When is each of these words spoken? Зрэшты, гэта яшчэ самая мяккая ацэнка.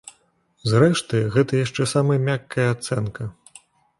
Зрэшты, 0.71 1.19
гэта 1.35 1.59
яшчэ 1.65 1.87
самая 1.93 2.17
мяккая 2.29 2.65
ацэнка. 2.75 3.29